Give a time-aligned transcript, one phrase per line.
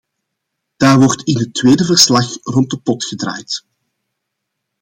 [0.77, 3.65] Daar wordt in het tweede verslag rond de pot gedraaid.